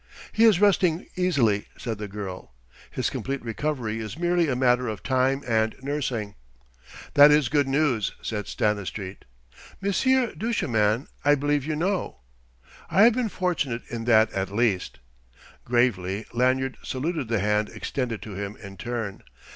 [0.31, 2.55] "He is resting easily," said the girl.
[2.89, 6.33] "His complete recovery is merely a matter of time and nursing."
[7.13, 9.25] "That is good news," said Stanistreet.
[9.79, 12.21] "Monsieur Duchemin I believe you know."
[12.89, 14.97] "I have been fortunate in that at least."
[15.65, 19.21] Gravely Lanyard saluted the hand extended to him in turn.